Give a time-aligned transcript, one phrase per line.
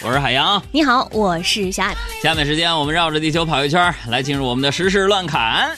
[0.00, 0.62] 我是海洋。
[0.70, 1.92] 你好，我是小爱。
[2.22, 5.76] 下面时间我们绕着地球跑一圈，来进入我们的时事乱侃。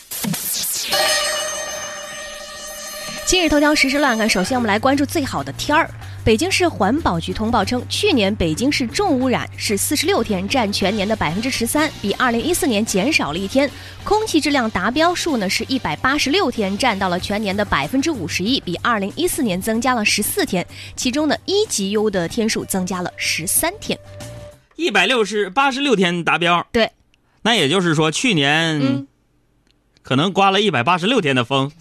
[3.24, 5.88] 今日头条时事乱侃，首先我们来关注最好的天儿。
[6.30, 13.68] 北京市环保局通报称，去年北京市重污染是四十六天，占全年的百分之十三，比二零一四年减少了一天。
[14.04, 20.64] 空气质量达标数呢是一百八十六天，占到了全年的百分之五十一，比二零一四年增加了十四天。
[20.94, 23.98] 其中呢，一级优的天数增加了十三天。
[24.76, 26.92] 一百六十八十六天达标，对，
[27.42, 29.08] 那也就是说去年，嗯，
[30.02, 31.72] 可能刮了一百八十六天的风。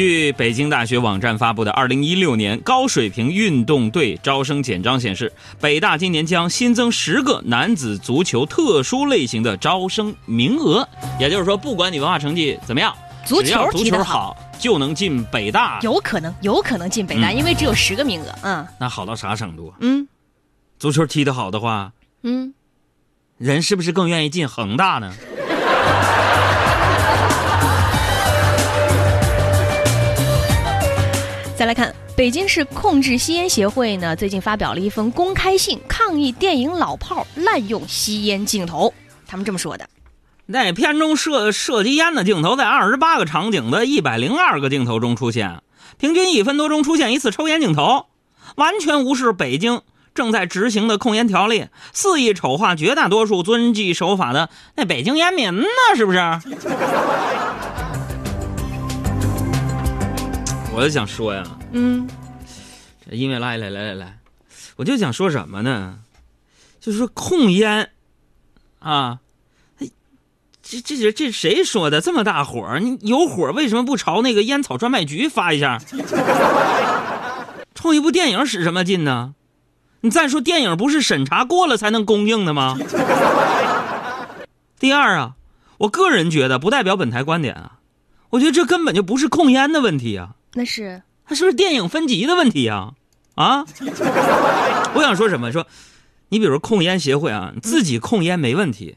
[0.00, 10.88] 据北京大学网站发布的《二零一六年高水平运动队招生简章》显示，北大今年将新增十个男子足球特殊类型的招生名额。
[11.18, 15.78] 也就是说，不管你文化成绩怎么样，足只要足球好，就能进北大。
[15.82, 18.34] 有可能，有可能进北大，嗯因为只有十个名额。
[18.42, 19.76] 嗯那好到啥程度啊？
[19.80, 20.08] 嗯
[20.78, 21.92] 足球踢得好的话，
[22.22, 22.54] 嗯，
[23.36, 25.12] 人是不是更愿意进恒大呢？
[31.60, 38.94] 再来看，北京市控制吸烟协会呢，最近发表了一封公开信，抗议电影《老炮儿》滥用吸烟镜头。
[39.26, 39.86] 他们这么说的：
[40.46, 45.60] 那片中涉涉及烟的镜头在二十八个场景的一百零二个镜头中出现，
[45.98, 48.06] 平均一分多钟出现一次抽烟镜头，
[48.56, 49.82] 完全无视北京
[50.14, 56.18] 正在执行的控烟条例，肆意丑化绝大多数遵纪守法的那北京烟民呢，是不是？
[60.72, 62.08] 我就想说呀，嗯，
[63.04, 64.18] 这音乐来来来来来，
[64.76, 65.98] 我就想说什么呢？
[66.80, 67.90] 就是说控烟
[68.78, 69.18] 啊，
[69.78, 69.88] 哎，
[70.62, 72.00] 这这这这谁说的？
[72.00, 75.78] 这么大火儿，你有火为什么不朝那个烟草专卖局发一下？
[77.74, 79.34] 冲一部电影使什么劲呢？
[80.02, 82.78] 你再说电影不是审查过了才能公映的吗？
[84.78, 85.32] 第二啊，
[85.78, 87.80] 我个人觉得不代表本台观点啊，
[88.30, 90.36] 我觉得这根本就不是控烟的问题啊。
[90.54, 92.92] 那是他是不是电影分级的问题呀、
[93.36, 93.64] 啊？
[94.94, 95.52] 我想说什么？
[95.52, 95.66] 说，
[96.30, 98.96] 你比如控烟协会啊，自己控烟没问题，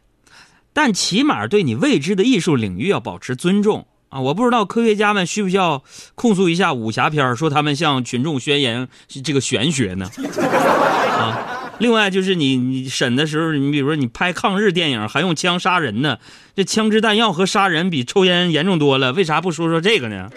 [0.73, 4.19] 但起码对你未知的艺术领域要保持尊重啊！
[4.19, 5.83] 我不知道科学家们需不需要
[6.15, 8.87] 控诉一下武侠片，说他们向群众宣言
[9.23, 10.09] 这个玄学呢？
[11.13, 11.75] 啊！
[11.79, 16.17] 另外就是你你审的时候，你比如说你拍抗日电影还用枪杀人呢，
[16.55, 20.31] 这枪支弹药和杀人比抽烟严重多了，为啥不说说这个呢？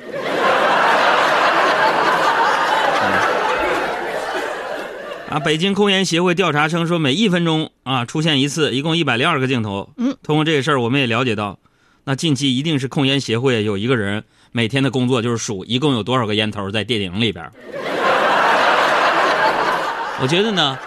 [5.36, 9.90] 啊，北京控烟协会调查称说，每一分钟啊出现一次，一共一百零二个镜头。
[9.98, 11.58] 嗯，通过这个事儿，我们也了解到，
[12.04, 17.44] 那近期一定是控烟协会有一个人每天的工作就是数一共有多少个烟头在电影里边。
[20.22, 20.78] 我觉得呢，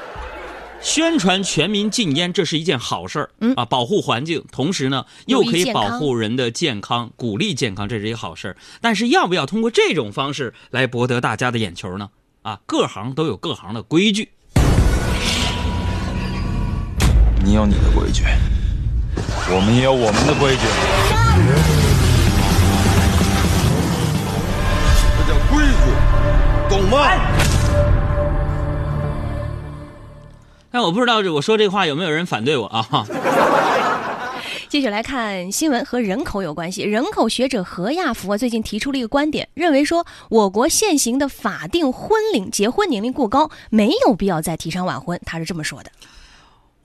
[0.81, 8.57] 宣传全民禁烟这是一件好事儿，嗯啊，保护环境，同时呢又可以保护人的健康，鼓励健康，这是一个好事儿。
[8.81, 12.09] 但是要不要通过这种方式来博得大家的眼球呢？
[12.41, 14.27] 啊，各行都有各行的规矩。
[17.41, 18.23] 你有你的规矩，
[19.49, 20.61] 我们也有我们的规矩。
[25.17, 25.73] 这叫规矩，
[26.69, 27.09] 懂吗？
[30.69, 32.85] 但我不知道这我说这话有没有人反对我啊？
[34.69, 36.83] 继续来看新闻，和人口有关系。
[36.83, 45.19] 人口学者何亚福啊，最近提出了一个观点，认为说我国现行的法定婚龄结婚年龄过高，没有必要再提倡晚婚。
[45.25, 45.89] 他是这么说的。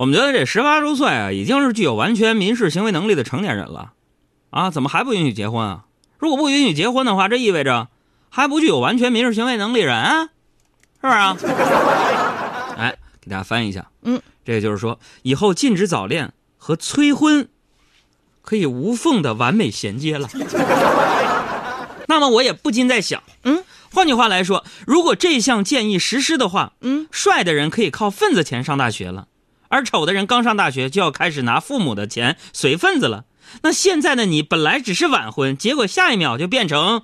[0.04, 3.94] 我们觉得这十八周岁啊，已经是具有完全民事行为能力的成年人了，
[4.50, 5.86] 啊，怎么还不允许结婚啊？
[6.18, 7.88] 如果不允许结婚的话，这意味着
[8.28, 10.24] 还不具有完全民事行为能力人啊，
[11.00, 11.34] 是不是啊？
[12.76, 17.48] 哎，给大家翻译一下，嗯，这个就是说，以后禁止早恋和催婚
[18.42, 20.28] 可以无缝的完美衔接了。
[22.08, 29.28] 那么我也不禁在想，嗯，换句话来说，如果这项建议实施的话，嗯，帅的人可以靠份子钱上大学了，
[29.68, 33.24] 而丑的人刚上大学就要开始拿父母的钱随份子了。
[33.62, 37.02] 那现在的你本来只是晚婚，结果下一秒就变成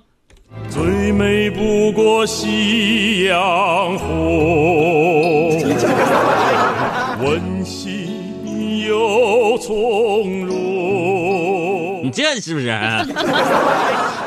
[0.69, 5.59] 最美不过夕阳红，
[7.19, 12.01] 温馨又从容。
[12.03, 12.67] 你这是不是？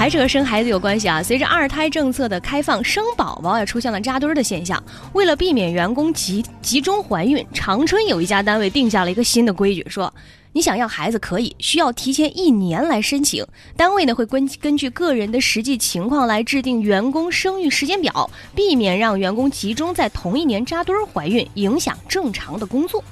[0.00, 1.22] 还是和生孩子有关系啊。
[1.22, 4.82] 随着二胎政策的开放，生宝宝也出现了扎堆儿的现象。
[5.12, 10.10] 为了避免员工集集中怀孕，长春有一家单位定下了一个新的规矩，说
[10.54, 13.44] 你想要孩子可以，需要提前一年来申请。
[13.76, 23.04] 单位呢会根根据个人的实际情况来制定员工生育时间表，避免让员工集中在同一年扎堆儿怀孕，影响正常的工作。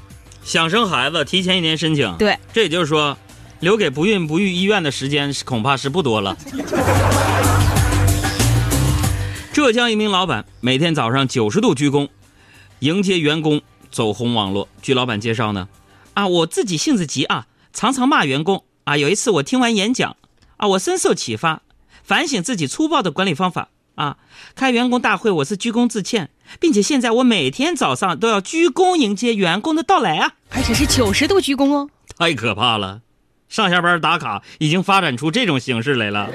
[0.42, 2.16] 想生孩子，提前一年申请。
[2.16, 3.14] 对，这也就是说，
[3.60, 6.36] 留给不孕不育医院的时间是恐怕是不多了。
[9.52, 12.08] 浙江一名老板每天早上九十度鞠躬，
[12.78, 13.60] 迎接员工
[13.90, 14.68] 走红网络。
[14.80, 15.68] 据老板介绍呢，
[16.14, 18.96] 啊，我自己性子急啊，常常骂员工啊。
[18.96, 20.16] 有一次我听完演讲
[20.58, 21.62] 啊，我深受启发，
[22.04, 24.18] 反省自己粗暴的管理方法啊。
[24.54, 30.34] 开员工大会我是鞠躬致歉，并且现在我每天早上都要鞠躬迎接员工的到来啊。
[30.50, 31.90] 而且是九十度鞠躬哦。
[32.16, 33.00] 太可怕了，
[33.48, 36.30] 上下班打卡已经发展出这种形式来了。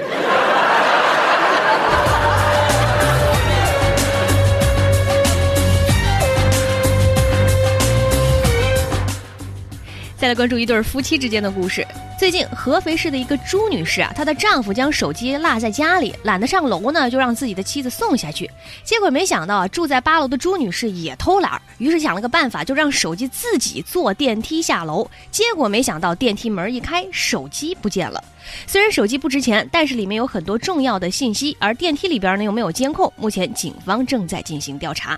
[10.34, 11.86] 来关注一对夫妻之间的故事。
[12.18, 18.50] 最近，合肥市的一个朱女士啊，她的丈夫将手机落在家里，懒得上楼呢，就让自己的妻子送下去。
[18.82, 25.08] 结果没想到啊，住在八楼的朱女士也偷懒，于是想了个办法，就让手机自己坐电梯下楼。
[25.30, 28.20] 结果没想到电梯门一开，手机不见了。
[28.66, 33.12] 虽然手机不值钱，但是里面有很多重要的信息，而电梯里边呢又没有监控。
[33.16, 35.16] 目前警方正在进行调查。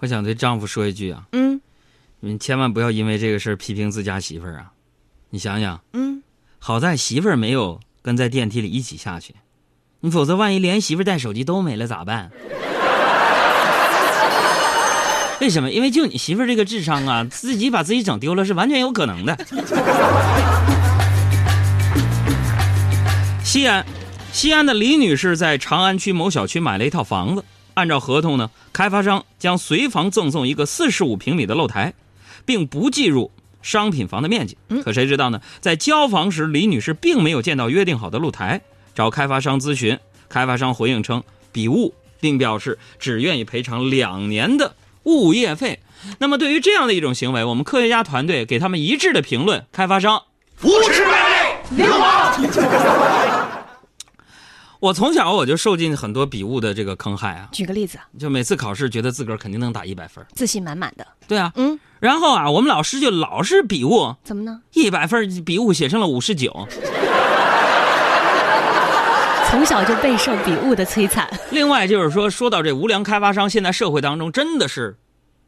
[0.00, 1.49] 我想对丈夫说一句啊，嗯
[2.22, 4.72] 你千万不要因为这个事儿批评自家媳妇儿啊！
[5.30, 6.22] 你想想，嗯，
[6.58, 9.36] 好在媳妇儿没有跟在电梯里一起下去，
[10.00, 12.30] 你否则万一连媳妇儿带手机都没了咋办？
[15.40, 15.70] 为什么？
[15.70, 19.34] 因为就你媳妇儿这个智商啊，自己把自己整丢了是完全有可能的。
[23.42, 23.86] 西安，
[24.30, 31.94] 西安的李女士在长安区某小区买了一套房子，按照合同呢，开发商将随房赠送一个四十五平米的露台，
[32.44, 33.30] 并不计入
[33.62, 34.56] 商品房的面积。
[34.82, 35.40] 可谁知道呢？
[35.60, 38.60] 在交房时，李女士并没有见到约定好的露台，
[38.94, 39.98] 找开发商咨询，
[40.28, 41.22] 开发商回应称
[41.52, 45.80] 笔误，并表示只愿意赔偿两年的物业费。
[46.18, 50.22] 那么，对于这样的一种行为，我们科学家团队给他们一致的评论：开发商
[50.62, 53.39] 无耻败类，流氓！
[54.80, 57.50] 我从小我就受尽很多笔误的这个坑害啊！
[57.52, 61.06] 举个例子，就每次考试觉得自个儿肯定能打一百分，自信满满的。
[61.28, 64.62] 对啊，嗯，然后啊，我们老师就老是笔误，怎么呢？
[64.72, 66.66] 一百分笔误写成了五十九。
[69.50, 71.28] 从小就备受笔误的摧残。
[71.50, 74.96] 另外就是说，说到这无良开发商，现在社会当中真的是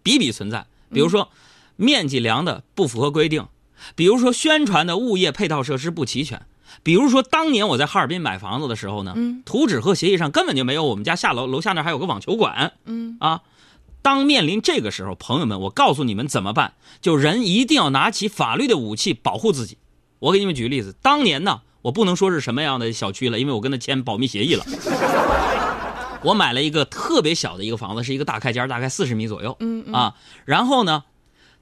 [0.03, 0.67] 比比存在。
[0.93, 1.31] 比如说，
[1.77, 3.47] 面积量的不符合规定，
[3.95, 6.43] 比如说宣传的物业配套设施不齐全，
[6.83, 13.43] 比如说当年我在哈尔滨买房子的时候呢，嗯图纸和协议上根本就没有我们家下楼楼下那还有个网球馆嗯，啊。
[14.05, 16.73] 当面临这个时候，朋友们，我告诉你们怎么办？
[17.01, 19.79] 就人一定要拿起法律的武器保护自己。
[20.19, 24.65] 我给你们举个例子，当年呢，我不能说是什么样的小区了，因为我跟他签保密协议了。
[26.25, 29.57] 我买了一个特别小的一个房子，是一个大开间，大概四十米左右。
[29.61, 30.15] 嗯嗯啊，
[30.45, 31.05] 然后呢，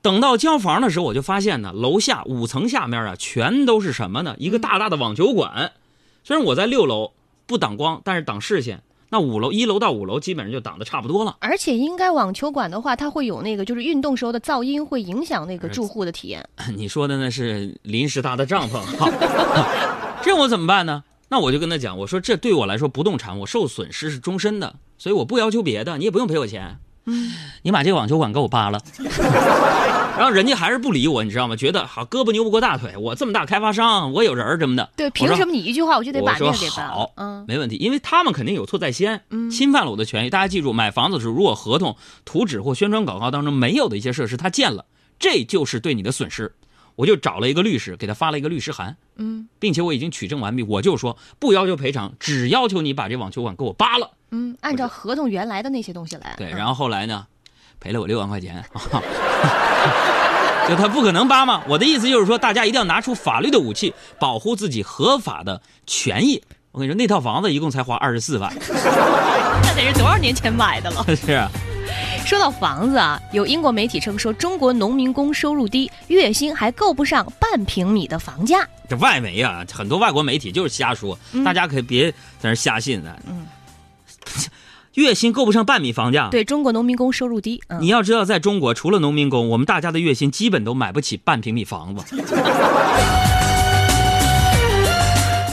[0.02, 4.34] 等到交房的时候，我就发现呢，楼下五层下面啊，全都是什么呢？
[4.39, 5.72] 一个大大的网球馆。
[6.24, 7.13] 虽然我在六楼
[7.46, 8.82] 不挡光，但是挡视线。
[9.13, 11.36] 那五楼一楼到五楼基本上就挡的差不多了。
[11.41, 16.48] 而且应该网球馆的话，它会有那个就是运动时候的噪音，会影响那个住户的体验。
[16.77, 19.10] 你说的那是临时搭的帐篷，好，
[20.22, 21.03] 这我怎么办呢？
[21.29, 26.79] 那我就跟他讲，我说这对我来说不动产我受损失是终身的，所以我不要求别的，你也不用赔我钱。
[27.10, 28.81] 嗯，你把这个网球馆给我扒了，
[30.17, 31.56] 然后人家还是不理我，你知道吗？
[31.56, 34.88] 觉得好胳膊扭不过大腿，我这么大开发商，我有人儿什么的。
[34.96, 37.12] 对，凭什么你一句话我就得把这个给扒了好？
[37.17, 40.31] 嗯，没问题，因为他们肯定有错在先，嗯侵犯了我的权益。
[40.31, 44.84] 大家记住，买房子的时候，如果合同、图纸或宣传广告当中没有的一些设施，他建了，
[45.19, 46.52] 这就是对你的损失。
[47.00, 50.62] 我就找了一个律师，给他发了一个律师函，嗯并且我已经取证完毕。
[50.62, 54.10] 我就说不要求赔偿，只要求你把这网球馆给我扒了。
[54.32, 56.34] 嗯，按照合同原来的那些东西来。
[56.36, 57.26] 对，嗯然后后来呢，
[57.80, 58.62] 赔了我六万块钱。
[60.69, 61.62] 就他不可能扒嘛。
[61.66, 66.42] 我的意思就是说，大家一定要拿出法律的武器，保护自己合法的权益。
[66.70, 71.02] 我跟你说，那套房子一共才花二十四万， 那得是多少年前买的了？
[71.16, 71.50] 是啊。
[72.27, 78.65] 说到房子啊，有英国媒体称说，中国农民工收入低，月薪还够不上半平米的房价。
[78.89, 83.20] 这外媒啊，很多外国媒体就是瞎说，大家可别在那瞎信了。
[83.27, 83.46] 嗯，
[84.94, 86.29] 月薪够不上半米房价。
[86.31, 92.05] 对中国农民工收入低，嗯你要知道，在中国除了农民工，我们大家的月薪基本都买不起半平米房子。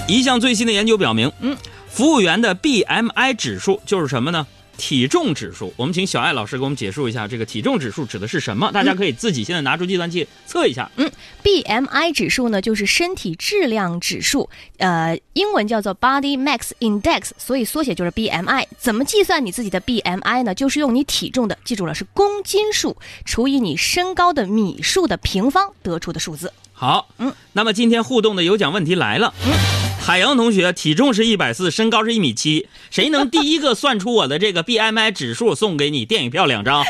[0.08, 1.58] 一项最新的研究表明，嗯，
[1.90, 4.46] 服务员的 BMI 指数就是什么呢？
[4.78, 5.74] 体重指数。
[5.76, 8.72] 我们请小艾老师给我们解释一下，这个体重指数指的是什么？
[8.72, 10.90] 大家可以自己现在拿出计算器测一下。
[10.96, 11.12] 嗯
[11.44, 18.66] BMI 指数呢，就是身体质量指数，呃，英文叫做 Body Mass Index，所以缩写就是 BMI。
[18.78, 20.54] 怎么计算你自己的 BMI 呢？
[20.54, 26.52] 就是用你体重的，记住了，是公斤数除以你身高的米数的平方得出的数字。
[26.74, 29.34] 好，嗯，那么今天互动的有奖问题来了。
[29.46, 29.52] 嗯，
[30.08, 36.82] 海洋同学体重是一百四，身高是一米七，谁能第一个算出我的这个 BMI 指数，送给你电影票两张。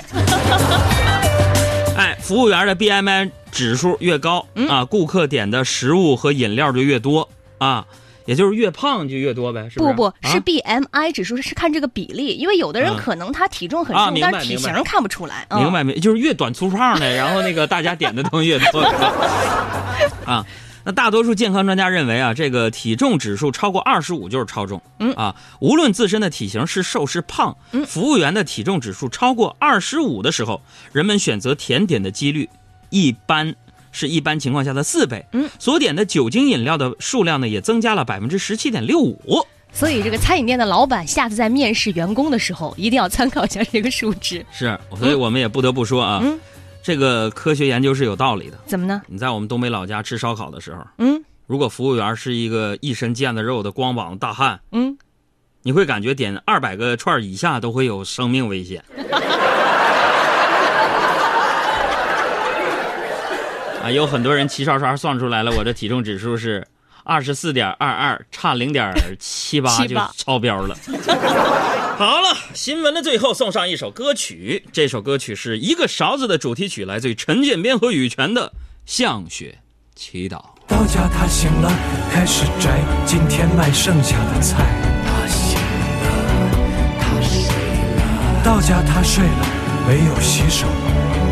[1.98, 7.88] 哎，服务员的 BMI 指数越高、啊，顾客点的食物和饮料就越多啊，
[8.26, 9.80] 也就是越胖就越多呗，是是？
[9.80, 15.48] 不不，是啊 BMI 指数是看这个比例，因为有的人啊可能他体重很重，啊明白但是体型看不出来。
[15.50, 16.00] 嗯明白没？
[16.00, 18.82] 就是越短粗胖的，然后那个大家点的东西越多
[20.24, 20.46] 啊。
[20.88, 24.82] 那大多数健康专家认为啊，这个体重指数超过二十五就是超重。
[25.00, 30.62] 嗯啊，无论自身的体型是瘦是胖，嗯服务员的体重指数超过二十五的时候，
[30.94, 32.50] 人们选择甜点的几率
[32.90, 33.54] 一般
[33.92, 35.26] 是一般情况下的四倍。
[35.34, 39.46] 嗯，所点的酒精饮料的数量呢也增加了百分之十七点六五。
[39.74, 44.46] 所以这个餐饮店的老板下次在面试员工的时候，一定要参考一下这个数值。
[44.54, 46.40] 是，所以我们也不得不说啊，嗯
[46.84, 48.58] 这个科学研究是有道理的。
[48.66, 49.02] 怎么呢？
[49.08, 54.98] 你在我们东北老家吃烧烤的时候，嗯如果服务员是一个一身腱子肉的光膀大汉，嗯，
[55.62, 58.84] 你会感觉点二百个串以下都会有生命危险。
[63.82, 66.68] 啊，有很多人齐刷刷算出来了，我的体重指数是
[67.06, 70.76] 二十四点二二，差零点七八就超标了。
[71.98, 78.50] 好了，新闻的最后送上一首歌曲，这首歌曲是一个勺子的主题曲，来自于陈建斌和羽泉的
[78.86, 79.58] 《向雪
[79.96, 80.36] 祈祷》。
[80.68, 81.72] 到家他醒了，
[82.14, 84.64] 开始摘今天卖剩下的菜。
[85.08, 86.06] 他醒了，
[87.02, 88.44] 他睡了。
[88.44, 89.48] 到家他睡了，
[89.88, 90.68] 没有洗手，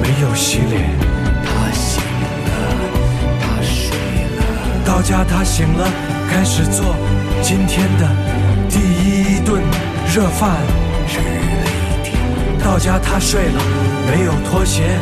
[0.02, 0.98] 没有洗脸。
[1.46, 2.26] 他醒了，
[3.40, 3.92] 他睡
[4.36, 4.84] 了。
[4.84, 5.88] 到家他醒了，
[6.28, 6.96] 开始做
[7.44, 8.10] 今天的
[8.68, 9.05] 第一
[10.16, 10.56] 热饭。
[12.64, 13.62] 到家他睡了，
[14.10, 14.98] 没有脱鞋，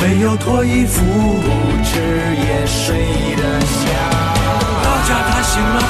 [0.00, 2.94] 没有脱衣服，不吃也睡
[3.34, 3.82] 得香。
[4.84, 5.82] 到家他醒了，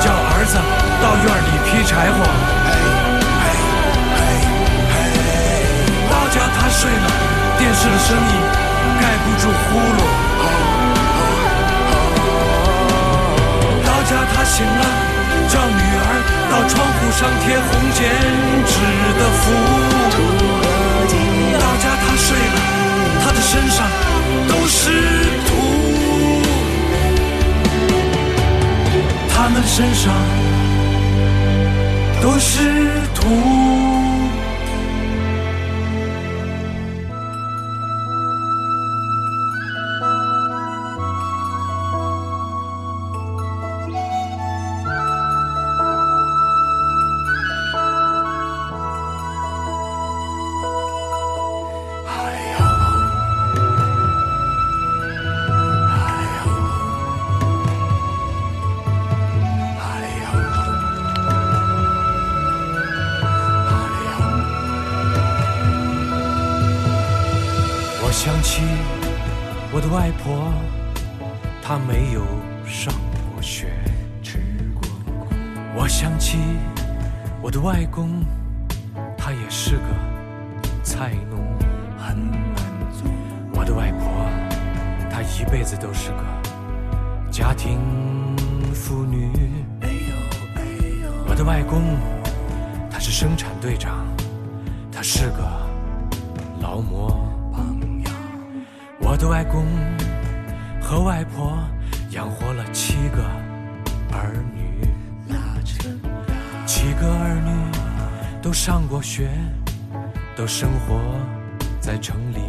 [0.00, 0.56] 叫儿子
[1.02, 2.18] 到院里劈柴火。
[6.08, 7.06] 到家他睡了，
[7.58, 8.34] 电视的声音
[8.98, 10.00] 盖不住呼噜。
[13.84, 14.84] 到家他醒了，
[15.50, 15.84] 叫女
[16.50, 18.00] 到窗户上贴红剪
[18.66, 18.72] 纸
[19.18, 19.42] 的符。
[21.58, 22.58] 到家他睡了，
[23.22, 23.86] 他的身上
[24.48, 24.90] 都是
[25.46, 25.50] 土，
[29.28, 30.12] 他们身上
[32.22, 33.65] 都是土。
[68.26, 68.60] 想起
[69.72, 70.52] 我的外婆，
[71.62, 72.24] 她没有
[72.66, 72.92] 上
[73.32, 73.68] 过学，
[74.20, 74.40] 吃
[74.74, 74.82] 过
[75.20, 75.28] 苦。
[75.76, 76.36] 我想起
[77.40, 78.24] 我的外公，
[79.16, 79.84] 他也是个
[80.82, 81.38] 菜农，
[81.96, 82.56] 很满
[82.90, 83.04] 足。
[83.54, 84.28] 我的外婆，
[85.08, 86.24] 她一辈子都是个
[87.30, 87.78] 家庭
[88.74, 89.30] 妇女。
[91.28, 91.96] 我的外公，
[92.90, 94.04] 他是生产队长，
[94.90, 95.48] 他是个
[96.60, 97.24] 劳模。
[99.08, 99.64] 我的外公
[100.82, 101.56] 和外婆
[102.10, 103.22] 养活了七个
[104.10, 104.84] 儿女，
[106.66, 109.30] 七个儿女都上过学，
[110.34, 111.00] 都生活
[111.80, 112.40] 在城里，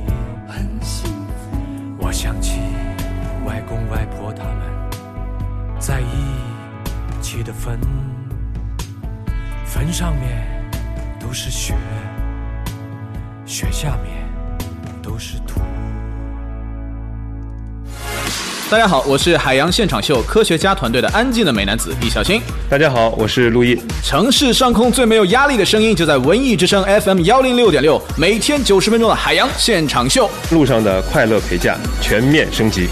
[0.47, 1.95] 很幸福。
[1.99, 2.59] 我想起
[3.45, 7.79] 外公外婆他们在一起的坟，
[9.63, 10.43] 坟上面
[11.19, 11.75] 都是雪，
[13.45, 14.27] 雪下面
[15.03, 15.61] 都是土。
[18.69, 22.41] 大家好，我是海洋现场秀科学家团队的安静的美男子易小星。
[22.69, 23.81] 大家好，我是陆毅。
[24.03, 32.87] 城市上空最没有压力的声音，就在文艺之声 FM 幺零六点六，每天九十分钟的海洋现场秀，路上的快乐陪驾全面升级。